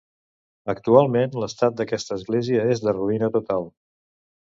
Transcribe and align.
Actualment 0.71 1.35
l'estat 1.43 1.75
d'aquesta 1.81 2.17
església 2.21 2.63
és 2.77 2.81
de 2.87 2.95
ruïna 3.01 3.29
total. 3.37 3.69